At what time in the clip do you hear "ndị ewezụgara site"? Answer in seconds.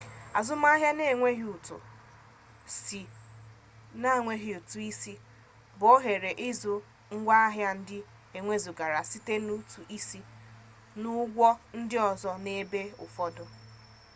7.77-9.33